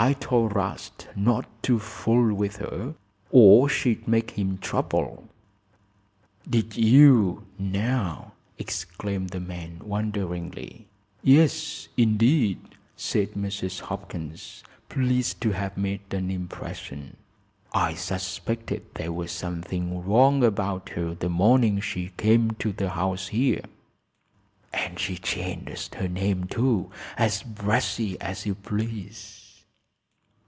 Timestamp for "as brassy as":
27.16-28.46